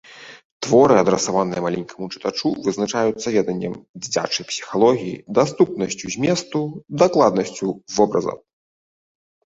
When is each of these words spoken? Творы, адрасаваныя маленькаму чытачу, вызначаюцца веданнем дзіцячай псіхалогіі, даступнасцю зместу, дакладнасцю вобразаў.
Творы, 0.67 0.93
адрасаваныя 1.01 1.63
маленькаму 1.65 2.07
чытачу, 2.15 2.47
вызначаюцца 2.67 3.27
веданнем 3.37 3.73
дзіцячай 4.05 4.43
псіхалогіі, 4.53 5.15
даступнасцю 5.41 6.05
зместу, 6.17 6.59
дакладнасцю 7.03 7.67
вобразаў. 7.99 8.37